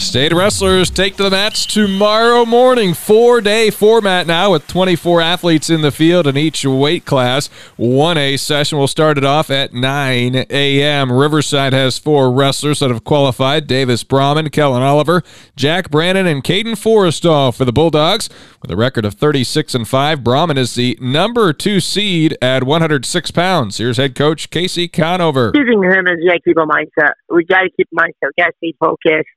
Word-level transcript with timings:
State 0.00 0.32
Wrestlers 0.32 0.88
take 0.88 1.16
to 1.16 1.24
the 1.24 1.30
mats 1.30 1.66
tomorrow 1.66 2.46
morning. 2.46 2.94
Four 2.94 3.42
day 3.42 3.68
format 3.70 4.26
now 4.26 4.52
with 4.52 4.66
24 4.66 5.20
athletes 5.20 5.68
in 5.68 5.82
the 5.82 5.92
field 5.92 6.26
in 6.26 6.38
each 6.38 6.64
weight 6.64 7.04
class. 7.04 7.50
1A 7.78 8.38
session 8.38 8.78
will 8.78 8.88
start 8.88 9.18
it 9.18 9.24
off 9.24 9.50
at 9.50 9.74
9 9.74 10.46
a.m. 10.48 11.12
Riverside 11.12 11.74
has 11.74 11.98
four 11.98 12.32
wrestlers 12.32 12.80
that 12.80 12.90
have 12.90 13.04
qualified 13.04 13.66
Davis 13.66 14.02
Brahman, 14.02 14.48
Kellen 14.48 14.82
Oliver, 14.82 15.22
Jack 15.54 15.90
Brandon, 15.90 16.26
and 16.26 16.42
Caden 16.42 16.78
Forrestall 16.78 17.52
for 17.52 17.66
the 17.66 17.72
Bulldogs. 17.72 18.30
With 18.62 18.70
a 18.70 18.76
record 18.76 19.04
of 19.04 19.14
36 19.14 19.74
and 19.74 19.86
5, 19.86 20.24
Brahman 20.24 20.56
is 20.56 20.74
the 20.74 20.98
number 21.00 21.52
two 21.52 21.78
seed 21.78 22.36
at 22.40 22.64
106 22.64 23.30
pounds. 23.32 23.76
Here's 23.76 23.98
head 23.98 24.14
coach 24.14 24.48
Casey 24.48 24.88
Conover. 24.88 25.52
Using 25.54 25.82
him 25.82 26.06
as 26.06 26.16
to 26.18 26.40
keep 26.42 26.56
a 26.56 26.66
mindset. 26.66 27.12
We 27.28 27.44
got 27.44 27.60
to 27.60 27.70
keep 27.76 27.88
mindset. 27.94 28.30
We 28.36 28.42
got 28.42 28.46
to 28.46 28.52
stay 28.58 28.74
focused 28.80 29.28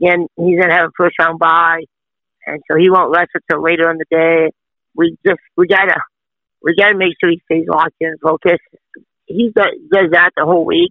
and 0.00 0.28
he's 0.36 0.58
to 0.70 0.74
have 0.74 0.88
a 0.88 0.92
first 0.96 1.16
round 1.18 1.38
bye, 1.38 1.82
and 2.46 2.60
so 2.70 2.76
he 2.76 2.90
won't 2.90 3.14
rest 3.14 3.30
until 3.34 3.62
later 3.62 3.90
in 3.90 3.98
the 3.98 4.04
day. 4.10 4.50
We 4.94 5.16
just 5.26 5.40
we 5.56 5.66
gotta 5.66 6.00
we 6.62 6.74
gotta 6.74 6.96
make 6.96 7.14
sure 7.20 7.30
he 7.30 7.40
stays 7.44 7.66
locked 7.68 7.96
in 8.00 8.08
and 8.08 8.20
focused. 8.20 8.62
He 9.26 9.52
does, 9.54 9.74
does 9.92 10.10
that 10.12 10.30
the 10.36 10.44
whole 10.44 10.64
week. 10.64 10.90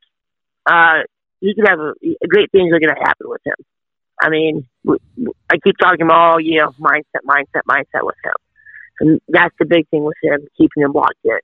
Uh, 0.66 1.04
he 1.42 1.54
could 1.56 1.68
have 1.68 1.80
a, 1.80 1.94
great 2.28 2.52
things 2.52 2.72
are 2.74 2.80
to 2.96 3.02
happen 3.02 3.28
with 3.30 3.42
him. 3.46 3.56
I 4.22 4.30
mean, 4.30 4.68
I 5.50 5.58
keep 5.64 5.76
talking 5.82 6.10
all 6.12 6.40
you 6.40 6.60
know 6.60 6.72
mindset, 6.80 7.26
mindset, 7.26 7.64
mindset 7.68 8.04
with 8.04 8.16
him, 8.24 8.34
and 9.00 9.22
that's 9.28 9.56
the 9.60 9.66
big 9.66 9.88
thing 9.90 10.04
with 10.04 10.18
him, 10.22 10.48
keeping 10.58 10.84
him 10.84 10.92
locked 10.92 11.16
in. 11.24 11.40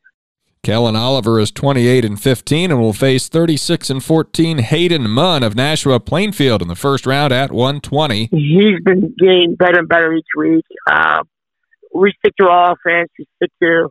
Kellen 0.65 0.95
Oliver 0.95 1.39
is 1.39 1.51
28 1.51 2.03
and 2.03 2.19
15 2.19 2.71
and 2.71 2.81
will 2.81 2.91
face 2.91 3.29
36 3.29 3.91
and 3.91 4.03
14 4.03 4.57
Hayden 4.57 5.07
Munn 5.07 5.43
of 5.43 5.55
Nashua 5.55 5.99
Plainfield 5.99 6.63
in 6.63 6.67
the 6.67 6.75
first 6.75 7.05
round 7.05 7.31
at 7.31 7.51
120. 7.51 8.29
He's 8.31 8.81
been 8.83 9.13
getting 9.15 9.53
better 9.53 9.77
and 9.77 9.87
better 9.87 10.11
each 10.13 10.25
week. 10.35 10.65
Uh, 10.89 11.21
we 11.93 12.11
stick 12.17 12.35
to 12.37 12.47
our 12.47 12.71
offense, 12.71 13.11
we 13.19 13.27
stick 13.35 13.51
to 13.61 13.89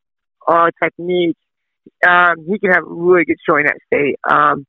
our 0.49 0.73
technique. 0.83 1.37
Um, 2.05 2.45
he 2.45 2.59
can 2.59 2.73
have 2.73 2.83
a 2.83 2.93
really 2.93 3.25
good 3.25 3.39
showing 3.49 3.67
at 3.67 3.77
state. 3.87 4.17
Um, 4.29 4.67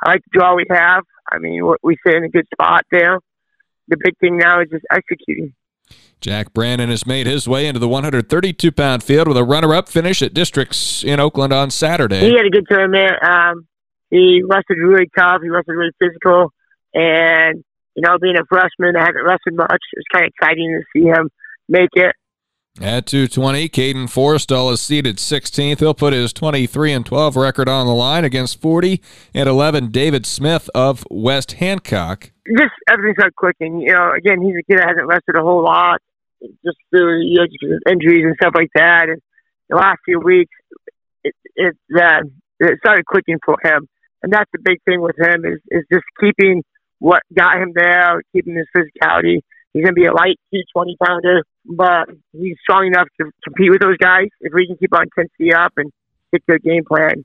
I 0.00 0.10
like 0.10 0.22
the 0.22 0.38
draw 0.38 0.54
we 0.54 0.66
have. 0.70 1.02
I 1.28 1.38
mean, 1.38 1.68
we 1.82 1.96
sit 2.06 2.14
in 2.14 2.22
a 2.22 2.28
good 2.28 2.46
spot 2.54 2.86
there. 2.92 3.18
The 3.88 3.96
big 3.96 4.16
thing 4.18 4.36
now 4.36 4.60
is 4.60 4.68
just 4.70 4.84
executing. 4.92 5.54
Jack 6.20 6.52
Brandon 6.52 6.88
has 6.88 7.04
made 7.04 7.26
his 7.26 7.48
way 7.48 7.66
into 7.66 7.80
the 7.80 7.88
132 7.88 8.70
pound 8.72 9.02
field 9.02 9.26
with 9.26 9.36
a 9.36 9.44
runner 9.44 9.74
up 9.74 9.88
finish 9.88 10.22
at 10.22 10.32
districts 10.32 11.02
in 11.02 11.18
Oakland 11.18 11.52
on 11.52 11.70
Saturday. 11.70 12.20
He 12.20 12.36
had 12.36 12.46
a 12.46 12.50
good 12.50 12.64
tournament. 12.68 13.12
Um, 13.22 13.66
he 14.10 14.42
wrestled 14.48 14.78
really 14.78 15.10
tough. 15.18 15.40
He 15.42 15.48
wrestled 15.48 15.76
really 15.76 15.92
physical. 15.98 16.52
And, 16.94 17.64
you 17.96 18.02
know, 18.02 18.18
being 18.20 18.36
a 18.36 18.44
freshman, 18.48 18.94
I 18.96 19.00
haven't 19.00 19.24
wrestled 19.24 19.54
much. 19.54 19.82
It 19.92 19.98
was 19.98 20.04
kind 20.12 20.24
of 20.24 20.32
exciting 20.36 20.78
to 20.78 20.84
see 20.94 21.06
him 21.06 21.28
make 21.68 21.90
it. 21.94 22.14
At 22.80 23.04
220, 23.04 23.68
Caden 23.68 24.08
Forrestall 24.08 24.70
is 24.72 24.80
seated 24.80 25.18
16th. 25.18 25.80
He'll 25.80 25.92
put 25.92 26.14
his 26.14 26.32
23 26.32 26.92
and 26.94 27.04
12 27.04 27.36
record 27.36 27.68
on 27.68 27.86
the 27.86 27.92
line 27.92 28.24
against 28.24 28.62
40 28.62 29.02
and 29.34 29.46
11 29.46 29.90
David 29.90 30.24
Smith 30.24 30.70
of 30.74 31.06
West 31.10 31.52
Hancock. 31.52 32.32
Just 32.56 32.72
everything 32.88 33.14
started 33.18 33.36
clicking. 33.36 33.80
You 33.80 33.92
know, 33.92 34.12
again, 34.16 34.40
he's 34.40 34.56
a 34.56 34.62
kid 34.62 34.78
that 34.78 34.88
hasn't 34.88 35.06
wrestled 35.06 35.36
a 35.36 35.42
whole 35.42 35.62
lot 35.62 36.00
just 36.64 36.78
through 36.90 37.20
you 37.20 37.40
know, 37.40 37.78
injuries 37.90 38.24
and 38.24 38.34
stuff 38.40 38.54
like 38.56 38.70
that. 38.74 39.10
And 39.10 39.20
the 39.68 39.76
last 39.76 39.98
few 40.06 40.20
weeks, 40.20 40.54
it 41.24 41.34
it, 41.54 41.76
uh, 41.94 42.22
it 42.58 42.78
started 42.78 43.04
clicking 43.04 43.38
for 43.44 43.56
him, 43.62 43.86
and 44.22 44.32
that's 44.32 44.50
the 44.52 44.58
big 44.62 44.78
thing 44.86 45.02
with 45.02 45.16
him 45.18 45.44
is 45.44 45.60
is 45.70 45.84
just 45.92 46.04
keeping 46.18 46.62
what 47.00 47.22
got 47.36 47.60
him 47.60 47.72
there, 47.74 48.22
keeping 48.32 48.56
his 48.56 48.66
physicality. 48.74 49.40
He's 49.72 49.84
gonna 49.84 49.94
be 49.94 50.06
a 50.06 50.12
light 50.12 50.38
220 50.52 50.96
pounder, 51.04 51.44
but 51.64 52.08
he's 52.32 52.56
strong 52.62 52.86
enough 52.86 53.08
to 53.20 53.30
compete 53.44 53.70
with 53.70 53.80
those 53.80 53.96
guys. 53.96 54.28
If 54.40 54.52
we 54.54 54.66
can 54.66 54.76
keep 54.76 54.94
our 54.94 55.02
intensity 55.02 55.54
up 55.54 55.72
and 55.76 55.90
stick 56.28 56.44
to 56.50 56.58
game 56.58 56.84
plan, 56.84 57.24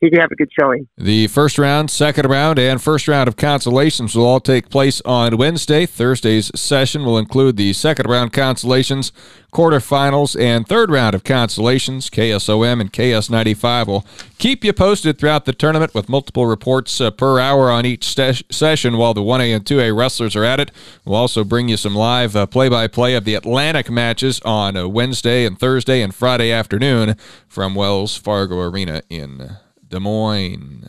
he 0.00 0.10
can 0.10 0.20
have 0.20 0.30
a 0.30 0.36
good 0.36 0.50
showing. 0.58 0.86
The 0.98 1.26
first 1.28 1.58
round, 1.58 1.90
second 1.90 2.28
round, 2.28 2.58
and 2.58 2.82
first 2.82 3.08
round 3.08 3.28
of 3.28 3.36
consolations 3.36 4.14
will 4.14 4.26
all 4.26 4.40
take 4.40 4.68
place 4.68 5.00
on 5.06 5.38
Wednesday. 5.38 5.86
Thursday's 5.86 6.50
session 6.54 7.04
will 7.04 7.16
include 7.16 7.56
the 7.56 7.72
second 7.72 8.06
round 8.08 8.32
consolations, 8.32 9.10
quarterfinals, 9.52 10.38
and 10.38 10.68
third 10.68 10.90
round 10.90 11.14
of 11.14 11.24
consolations. 11.24 12.10
KSOM 12.10 12.80
and 12.80 12.92
KS95 12.92 13.86
will 13.86 14.06
keep 14.36 14.64
you 14.64 14.74
posted 14.74 15.18
throughout 15.18 15.46
the 15.46 15.54
tournament 15.54 15.94
with 15.94 16.10
multiple 16.10 16.44
reports 16.44 17.00
uh, 17.00 17.10
per 17.10 17.38
hour 17.38 17.70
on 17.70 17.86
each 17.86 18.04
ses- 18.04 18.42
session 18.50 18.98
while 18.98 19.14
the 19.14 19.22
1A 19.22 19.56
and 19.56 19.64
2A 19.64 19.96
wrestlers 19.96 20.36
are 20.36 20.44
at 20.44 20.60
it. 20.60 20.70
We'll 21.06 21.16
also 21.16 21.42
bring 21.42 21.70
you 21.70 21.78
some 21.78 21.94
live 21.94 22.34
play 22.50 22.68
by 22.68 22.86
play 22.86 23.14
of 23.14 23.24
the 23.24 23.34
Atlantic 23.34 23.90
matches 23.90 24.40
on 24.44 24.76
uh, 24.76 24.86
Wednesday 24.86 25.46
and 25.46 25.58
Thursday 25.58 26.02
and 26.02 26.14
Friday 26.14 26.52
afternoon 26.52 27.16
from 27.48 27.74
Wells 27.74 28.14
Fargo 28.14 28.60
Arena 28.60 29.00
in 29.08 29.56
Des 29.88 30.00
Moines. 30.00 30.88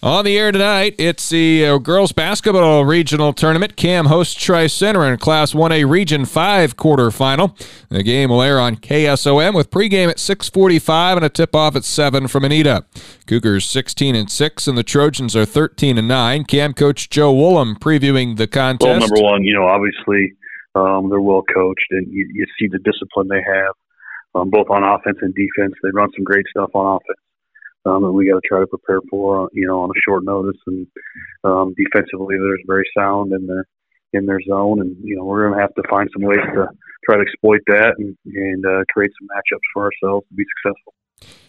On 0.00 0.24
the 0.24 0.38
air 0.38 0.52
tonight, 0.52 0.94
it's 0.96 1.28
the 1.28 1.66
uh, 1.66 1.78
girls 1.78 2.12
basketball 2.12 2.84
regional 2.84 3.32
tournament. 3.32 3.74
Cam 3.74 4.06
hosts 4.06 4.40
Tri 4.40 4.68
Center 4.68 5.04
in 5.04 5.18
Class 5.18 5.54
1A 5.54 5.90
Region 5.90 6.24
5 6.24 6.76
quarterfinal. 6.76 7.60
The 7.88 8.04
game 8.04 8.30
will 8.30 8.40
air 8.40 8.60
on 8.60 8.76
KSOM 8.76 9.56
with 9.56 9.72
pregame 9.72 10.08
at 10.08 10.18
6:45 10.18 11.16
and 11.16 11.24
a 11.24 11.28
tip-off 11.28 11.74
at 11.74 11.82
7 11.82 12.28
from 12.28 12.44
Anita. 12.44 12.84
Cougars 13.26 13.66
16 13.66 14.14
and 14.14 14.30
6 14.30 14.68
and 14.68 14.78
the 14.78 14.84
Trojans 14.84 15.34
are 15.34 15.44
13 15.44 15.98
and 15.98 16.06
9. 16.06 16.44
Cam 16.44 16.74
coach 16.74 17.10
Joe 17.10 17.34
Woolham 17.34 17.76
previewing 17.76 18.36
the 18.36 18.46
contest. 18.46 18.88
Well, 18.88 19.00
number 19.00 19.20
one, 19.20 19.42
you 19.42 19.52
know, 19.52 19.66
obviously 19.66 20.32
um, 20.76 21.10
they're 21.10 21.20
well 21.20 21.42
coached 21.42 21.86
and 21.90 22.06
you, 22.06 22.24
you 22.34 22.46
see 22.56 22.68
the 22.68 22.78
discipline 22.78 23.26
they 23.28 23.42
have, 23.42 23.74
um, 24.36 24.50
both 24.50 24.70
on 24.70 24.84
offense 24.84 25.18
and 25.22 25.34
defense. 25.34 25.74
They 25.82 25.90
run 25.92 26.10
some 26.16 26.22
great 26.22 26.46
stuff 26.54 26.70
on 26.74 26.86
offense 26.86 27.18
um, 27.86 28.04
and 28.04 28.14
we 28.14 28.28
got 28.28 28.40
to 28.40 28.48
try 28.48 28.60
to 28.60 28.66
prepare 28.66 29.00
for 29.10 29.48
you 29.52 29.66
know 29.66 29.82
on 29.82 29.90
a 29.90 30.00
short 30.04 30.24
notice. 30.24 30.60
And 30.66 30.86
um, 31.44 31.74
defensively, 31.76 32.36
they're 32.38 32.58
very 32.66 32.88
sound 32.96 33.32
in 33.32 33.46
their 33.46 33.66
in 34.12 34.26
their 34.26 34.40
zone, 34.48 34.80
and 34.80 34.96
you 35.02 35.16
know 35.16 35.24
we're 35.24 35.46
going 35.46 35.58
to 35.58 35.60
have 35.60 35.74
to 35.74 35.82
find 35.88 36.08
some 36.12 36.22
ways 36.22 36.38
to 36.54 36.68
try 37.04 37.16
to 37.16 37.22
exploit 37.22 37.60
that 37.66 37.94
and, 37.98 38.16
and 38.26 38.66
uh, 38.66 38.84
create 38.92 39.10
some 39.18 39.28
matchups 39.28 39.66
for 39.72 39.84
ourselves 39.84 40.26
to 40.28 40.34
be 40.34 40.44
successful. 40.56 40.94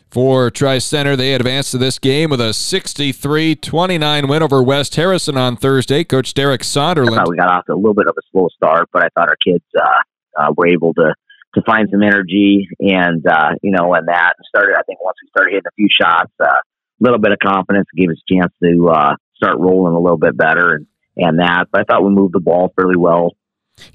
For 0.09 0.49
Tri 0.49 0.79
Center, 0.79 1.15
they 1.15 1.35
advanced 1.35 1.69
to 1.71 1.77
this 1.77 1.99
game 1.99 2.31
with 2.31 2.41
a 2.41 2.51
63 2.51 3.55
29 3.55 4.27
win 4.27 4.41
over 4.41 4.63
West 4.63 4.95
Harrison 4.95 5.37
on 5.37 5.55
Thursday. 5.55 6.03
Coach 6.03 6.33
Derek 6.33 6.61
Sonderland. 6.61 7.27
we 7.27 7.37
got 7.37 7.49
off 7.49 7.65
to 7.65 7.73
a 7.73 7.75
little 7.75 7.93
bit 7.93 8.07
of 8.07 8.15
a 8.17 8.21
slow 8.31 8.47
start, 8.55 8.89
but 8.91 9.03
I 9.03 9.09
thought 9.09 9.29
our 9.29 9.37
kids 9.37 9.63
uh, 9.79 10.41
uh, 10.41 10.53
were 10.57 10.67
able 10.67 10.95
to 10.95 11.13
to 11.55 11.61
find 11.65 11.89
some 11.91 12.03
energy 12.03 12.67
and 12.79 13.25
uh, 13.27 13.51
you 13.61 13.71
know 13.71 13.93
and 13.93 14.07
that. 14.07 14.33
Started 14.47 14.75
I 14.77 14.83
think 14.83 15.03
once 15.03 15.17
we 15.21 15.29
started 15.29 15.51
hitting 15.51 15.67
a 15.67 15.75
few 15.75 15.87
shots 15.89 16.31
a 16.39 16.45
uh, 16.45 16.57
little 16.99 17.19
bit 17.19 17.31
of 17.31 17.39
confidence 17.39 17.87
gave 17.95 18.09
us 18.09 18.17
a 18.17 18.33
chance 18.33 18.53
to 18.63 18.89
uh, 18.89 19.15
start 19.35 19.59
rolling 19.59 19.93
a 19.93 19.99
little 19.99 20.17
bit 20.17 20.37
better 20.37 20.75
and 20.75 20.87
and 21.17 21.39
that. 21.39 21.65
But 21.71 21.81
I 21.81 21.83
thought 21.83 22.03
we 22.03 22.11
moved 22.11 22.33
the 22.33 22.39
ball 22.39 22.71
fairly 22.75 22.97
well 22.97 23.31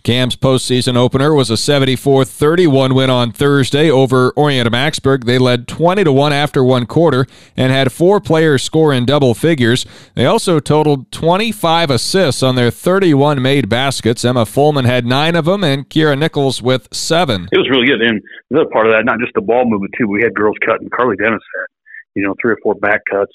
Cam's 0.03 0.37
postseason 0.37 0.97
opener 0.97 1.35
was 1.35 1.51
a 1.51 1.55
74-31 1.55 2.95
win 2.95 3.11
on 3.11 3.33
Thursday 3.33 3.91
over 3.91 4.31
Orient-Macksburg. 4.31 5.25
They 5.25 5.39
led 5.39 5.67
20 5.67 6.05
to 6.05 6.13
1 6.13 6.33
after 6.33 6.63
one 6.63 6.87
quarter 6.87 7.27
and 7.57 7.73
had 7.73 7.93
four 7.93 8.21
players 8.21 8.63
score 8.63 8.93
in 8.93 9.05
double 9.05 9.35
figures. 9.35 9.87
They 10.15 10.27
also 10.27 10.61
totaled 10.61 11.11
25 11.13 11.91
assists 11.91 12.43
on 12.43 12.55
their 12.55 12.71
31 12.71 13.43
made 13.43 13.69
baskets. 13.69 14.25
Emma 14.25 14.45
Fullman 14.45 14.85
had 14.85 15.05
9 15.05 15.37
of 15.37 15.47
them 15.47 15.65
and 15.65 15.89
Kira 15.89 16.19
Nichols 16.19 16.63
with 16.63 16.89
7. 16.93 17.49
It 17.53 17.59
was 17.59 17.69
really 17.71 17.87
good 17.87 18.01
and 18.01 18.21
the 18.51 18.61
other 18.61 18.71
part 18.71 18.87
of 18.87 18.93
that 18.93 19.05
not 19.05 19.21
just 19.21 19.33
the 19.35 19.41
ball 19.41 19.65
movement 19.65 19.95
too. 19.99 20.07
We 20.09 20.23
had 20.23 20.35
girls 20.35 20.57
cutting. 20.65 20.89
Carly 20.91 21.17
Dennis 21.17 21.43
had, 21.55 21.67
you 22.15 22.23
know, 22.23 22.35
three 22.41 22.53
or 22.53 22.59
four 22.63 22.75
back 22.75 23.01
cuts. 23.11 23.33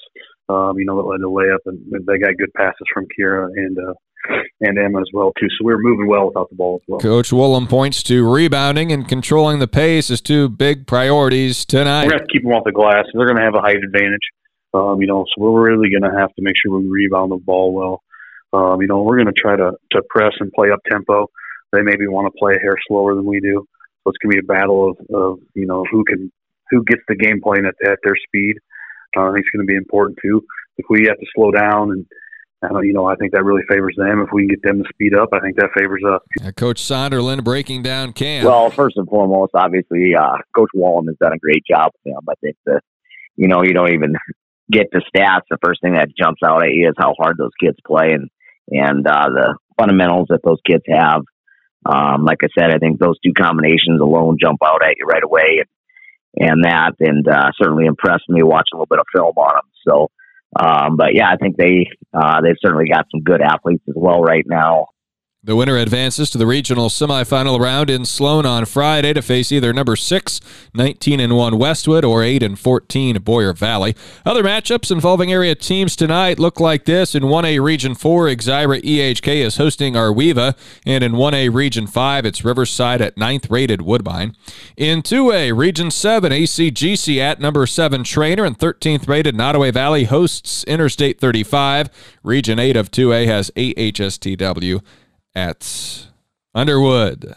Um, 0.47 0.79
you 0.79 0.85
know, 0.85 0.97
that 0.97 1.07
led 1.07 1.21
to 1.21 1.29
layup, 1.29 1.61
and 1.65 2.07
they 2.07 2.17
got 2.17 2.37
good 2.37 2.53
passes 2.55 2.87
from 2.91 3.05
Kira, 3.05 3.49
and 3.55 3.77
uh, 3.77 3.93
and 4.61 4.77
Emma 4.77 4.99
as 4.99 5.09
well 5.13 5.31
too. 5.39 5.47
So 5.49 5.65
we 5.65 5.73
were 5.73 5.81
moving 5.81 6.07
well 6.07 6.27
without 6.27 6.49
the 6.49 6.55
ball 6.55 6.81
as 6.81 6.87
well. 6.87 6.99
Coach 6.99 7.29
Woolham 7.29 7.69
points 7.69 8.03
to 8.03 8.29
rebounding 8.29 8.91
and 8.91 9.07
controlling 9.07 9.59
the 9.59 9.67
pace 9.67 10.09
as 10.11 10.21
two 10.21 10.49
big 10.49 10.87
priorities 10.87 11.65
tonight. 11.65 12.05
We're 12.05 12.11
to 12.11 12.17
have 12.17 12.27
to 12.27 12.33
keep 12.33 12.43
them 12.43 12.51
off 12.51 12.63
the 12.65 12.71
glass. 12.71 13.05
They're 13.13 13.25
going 13.25 13.37
to 13.37 13.43
have 13.43 13.55
a 13.55 13.61
height 13.61 13.77
advantage. 13.77 14.27
Um, 14.73 15.01
you 15.01 15.07
know, 15.07 15.25
so 15.25 15.41
we're 15.41 15.71
really 15.71 15.89
going 15.89 16.09
to 16.09 16.17
have 16.19 16.33
to 16.35 16.41
make 16.41 16.55
sure 16.61 16.77
we 16.77 16.87
rebound 16.87 17.31
the 17.31 17.37
ball 17.37 17.73
well. 17.73 18.03
Um, 18.51 18.81
you 18.81 18.87
know, 18.87 19.01
we're 19.03 19.17
going 19.17 19.33
to 19.33 19.39
try 19.39 19.55
to 19.55 19.71
to 19.91 20.01
press 20.09 20.33
and 20.39 20.51
play 20.51 20.71
up 20.71 20.79
tempo. 20.89 21.27
They 21.71 21.81
maybe 21.81 22.07
want 22.07 22.27
to 22.27 22.37
play 22.37 22.53
a 22.55 22.59
hair 22.59 22.75
slower 22.87 23.15
than 23.15 23.25
we 23.25 23.39
do. 23.39 23.65
So 24.03 24.11
it's 24.11 24.17
going 24.17 24.31
to 24.31 24.41
be 24.41 24.45
a 24.45 24.53
battle 24.53 24.91
of, 24.91 24.97
of 25.15 25.39
you 25.55 25.65
know 25.65 25.85
who 25.91 26.03
can 26.03 26.31
who 26.69 26.83
gets 26.83 27.01
the 27.07 27.15
game 27.15 27.41
playing 27.41 27.65
at, 27.65 27.75
at 27.89 27.99
their 28.03 28.15
speed. 28.27 28.57
Uh, 29.17 29.23
I 29.23 29.33
think 29.33 29.39
it's 29.39 29.49
going 29.49 29.65
to 29.65 29.71
be 29.71 29.75
important 29.75 30.19
too. 30.21 30.45
If 30.77 30.85
we 30.89 31.05
have 31.07 31.17
to 31.17 31.25
slow 31.35 31.51
down 31.51 31.91
and 31.91 32.05
uh, 32.63 32.79
you 32.79 32.93
know, 32.93 33.05
I 33.05 33.15
think 33.15 33.31
that 33.33 33.43
really 33.43 33.63
favors 33.69 33.95
them. 33.97 34.21
If 34.21 34.29
we 34.33 34.47
can 34.47 34.49
get 34.49 34.63
them 34.63 34.83
to 34.83 34.89
speed 34.93 35.15
up, 35.15 35.29
I 35.33 35.39
think 35.39 35.57
that 35.57 35.69
favors 35.77 36.03
us. 36.05 36.21
Uh, 36.43 36.51
Coach 36.51 36.81
Sonderland 36.81 37.43
breaking 37.43 37.83
down 37.83 38.13
Cam. 38.13 38.45
Well, 38.45 38.69
first 38.69 38.97
and 38.97 39.07
foremost, 39.07 39.51
obviously, 39.53 40.13
uh, 40.15 40.37
Coach 40.55 40.69
Woolham 40.75 41.07
has 41.07 41.17
done 41.21 41.33
a 41.33 41.39
great 41.39 41.63
job 41.69 41.91
with 41.93 42.13
them. 42.13 42.23
I 42.29 42.33
think 42.41 42.57
that, 42.65 42.81
you 43.35 43.47
know, 43.47 43.63
you 43.63 43.73
don't 43.73 43.93
even 43.93 44.15
get 44.71 44.91
to 44.91 44.99
stats. 44.99 45.47
The 45.49 45.57
first 45.63 45.81
thing 45.81 45.93
that 45.93 46.09
jumps 46.17 46.41
out 46.45 46.63
at 46.63 46.73
you 46.73 46.89
is 46.89 46.95
how 46.97 47.13
hard 47.17 47.37
those 47.37 47.55
kids 47.59 47.77
play. 47.87 48.11
And, 48.11 48.29
and 48.69 49.07
uh, 49.07 49.29
the 49.29 49.55
fundamentals 49.79 50.27
that 50.29 50.41
those 50.43 50.59
kids 50.67 50.83
have. 50.87 51.23
Um, 51.85 52.25
like 52.25 52.39
I 52.43 52.47
said, 52.57 52.71
I 52.71 52.77
think 52.77 52.99
those 52.99 53.17
two 53.25 53.31
combinations 53.33 54.01
alone 54.01 54.37
jump 54.39 54.59
out 54.63 54.83
at 54.83 54.95
you 54.97 55.05
right 55.05 55.23
away, 55.23 55.63
and, 56.35 56.49
and 56.49 56.63
that, 56.65 56.91
and 56.99 57.25
uh, 57.25 57.51
certainly 57.59 57.85
impressed 57.85 58.25
me 58.27 58.43
watching 58.43 58.73
a 58.73 58.75
little 58.75 58.87
bit 58.87 58.99
of 58.99 59.05
film 59.15 59.33
on 59.37 59.55
them. 59.55 59.69
So, 59.87 60.11
um, 60.57 60.97
but 60.97 61.13
yeah, 61.13 61.29
I 61.29 61.37
think 61.37 61.57
they 61.57 61.87
uh, 62.13 62.41
they've 62.41 62.55
certainly 62.61 62.89
got 62.89 63.05
some 63.11 63.21
good 63.21 63.41
athletes 63.41 63.83
as 63.87 63.95
well 63.95 64.21
right 64.21 64.45
now. 64.47 64.87
The 65.41 65.55
winner 65.55 65.77
advances 65.77 66.29
to 66.31 66.37
the 66.37 66.45
regional 66.45 66.89
semifinal 66.89 67.61
round 67.61 67.89
in 67.89 68.03
Sloan 68.03 68.45
on 68.45 68.65
Friday 68.65 69.13
to 69.13 69.21
face 69.21 69.53
either 69.53 69.71
number 69.71 69.95
6, 69.95 70.41
19 70.73 71.21
and 71.21 71.37
1 71.37 71.57
Westwood 71.57 72.03
or 72.03 72.21
8 72.21 72.43
and 72.43 72.59
14 72.59 73.19
Boyer 73.19 73.53
Valley. 73.53 73.95
Other 74.25 74.43
matchups 74.43 74.91
involving 74.91 75.31
area 75.31 75.55
teams 75.55 75.95
tonight 75.95 76.39
look 76.39 76.59
like 76.59 76.83
this. 76.83 77.15
In 77.15 77.23
1A 77.23 77.63
Region 77.63 77.95
4, 77.95 78.25
Exira 78.25 78.81
EHK 78.81 79.35
is 79.37 79.55
hosting 79.55 79.95
Ar-We-Va, 79.95 80.55
and 80.85 81.05
in 81.05 81.13
1A 81.13 81.53
Region 81.53 81.87
5, 81.87 82.25
it's 82.25 82.43
Riverside 82.43 82.99
at 82.99 83.15
9th 83.15 83.49
rated 83.49 83.81
Woodbine. 83.81 84.35
In 84.75 85.01
2A 85.01 85.57
Region 85.57 85.89
7, 85.89 86.33
ACGC 86.33 87.17
at 87.17 87.39
number 87.39 87.65
7 87.65 88.03
Treynor 88.03 88.45
and 88.45 88.59
13th 88.59 89.07
rated 89.07 89.35
Nodaway 89.35 89.71
Valley 89.71 90.03
hosts 90.03 90.65
Interstate 90.65 91.17
35. 91.17 91.89
Region 92.23 92.59
8 92.59 92.75
of 92.75 92.91
2A 92.91 93.25
has 93.25 93.51
AHSTW 93.51 94.81
at 95.39 96.07
Underwood. 96.53 97.33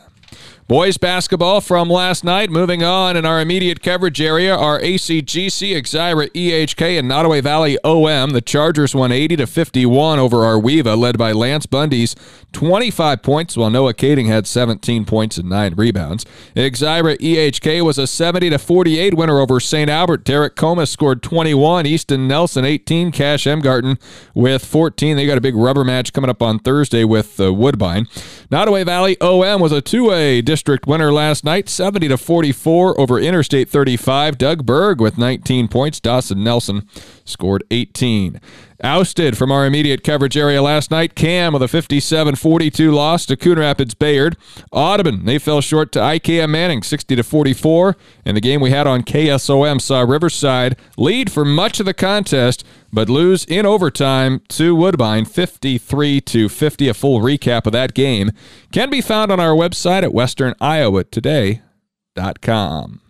Boys 0.69 0.97
basketball 0.97 1.61
from 1.61 1.91
last 1.91 2.23
night. 2.23 2.49
Moving 2.49 2.85
on 2.85 3.17
in 3.17 3.27
our 3.27 3.41
immediate 3.41 3.83
coverage 3.83 4.21
area 4.21 4.55
are 4.57 4.81
ACGC, 4.81 5.75
Exira, 5.75 6.31
EHK, 6.31 7.01
and 7.01 7.11
Nodaway 7.11 7.43
Valley 7.43 7.77
OM. 7.83 8.31
The 8.31 8.41
Chargers 8.41 8.95
won 8.95 9.11
80 9.11 9.37
to 9.37 9.47
51 9.49 10.21
over 10.21 10.45
Ar-We-Va, 10.45 10.95
led 10.95 11.19
by 11.19 11.33
Lance 11.33 11.67
Bundy's 11.67 12.15
25 12.53 13.23
points, 13.23 13.57
while 13.57 13.71
Noah 13.71 13.93
Kading 13.93 14.29
had 14.29 14.47
17 14.47 15.05
points 15.05 15.37
and 15.37 15.49
nine 15.49 15.75
rebounds. 15.75 16.25
Exira 16.55 17.17
EHK 17.19 17.85
was 17.85 17.99
a 17.99 18.07
70 18.07 18.51
to 18.51 18.59
48 18.59 19.15
winner 19.15 19.41
over 19.41 19.59
St. 19.59 19.91
Albert. 19.91 20.23
Derek 20.23 20.55
Comas 20.55 20.91
scored 20.91 21.25
21, 21.25 21.87
Easton 21.87 22.29
Nelson 22.29 22.65
18, 22.65 23.11
Cash 23.11 23.45
Emgarten 23.45 24.01
with 24.33 24.65
14. 24.65 25.17
They 25.17 25.27
got 25.27 25.39
a 25.39 25.43
big 25.43 25.57
rubber 25.57 25.83
match 25.83 26.13
coming 26.13 26.31
up 26.31 26.41
on 26.41 26.61
Thursday 26.61 27.03
with 27.03 27.41
uh, 27.41 27.53
Woodbine. 27.53 28.07
Nodaway 28.51 28.85
Valley 28.85 29.21
OM 29.21 29.61
was 29.61 29.73
a 29.73 29.81
two-way 29.81 30.41
winner 30.87 31.13
last 31.13 31.45
night, 31.45 31.69
70 31.69 32.09
to 32.09 32.17
44 32.17 33.01
over 33.01 33.19
Interstate 33.19 33.69
35. 33.69 34.39
Doug 34.39 34.67
Berg 34.67 35.01
with 35.01 35.19
19 35.19 35.69
points. 35.69 36.01
Dawson 36.01 36.43
Nelson 36.45 36.89
scored 37.25 37.65
18. 37.71 38.41
Ousted 38.85 39.39
from 39.39 39.53
our 39.53 39.65
immediate 39.65 40.03
coverage 40.03 40.37
area 40.37 40.61
last 40.61 40.91
night, 40.91 41.15
Cam 41.15 41.53
with 41.53 41.63
a 41.63 41.67
57-42 41.67 42.93
loss 42.93 43.25
to 43.27 43.37
Coon 43.37 43.61
Rapids 43.61 43.95
Bayard. 43.95 44.37
Audubon, 44.73 45.25
they 45.25 45.39
fell 45.39 45.61
short 45.61 45.93
to 45.93 46.01
IKM 46.01 46.51
Manning 46.51 46.83
60 46.83 47.15
to 47.15 47.23
44. 47.23 47.97
And 48.25 48.37
the 48.37 48.41
game 48.41 48.61
we 48.61 48.71
had 48.71 48.89
on 48.89 49.05
KSOM 49.05 49.81
saw 49.81 50.01
Riverside 50.01 50.77
lead 50.97 51.31
for 51.31 51.45
much 51.45 51.79
of 51.79 51.87
the 51.87 51.95
contest, 51.95 52.67
but 52.93 53.09
lose 53.09 53.45
in 53.45 53.65
overtime 53.65 54.41
to 54.49 54.75
Woodbine 54.75 55.27
53 55.27 56.21
to 56.21 56.49
50. 56.49 56.89
A 56.89 56.95
full 56.95 57.21
recap 57.21 57.67
of 57.67 57.73
that 57.73 57.95
game 57.95 58.33
can 58.73 58.91
be 58.91 59.01
found 59.01 59.31
on 59.31 59.39
our 59.39 59.55
website 59.55 60.03
at 60.03 60.11
westerniowatoday.com. 60.43 63.02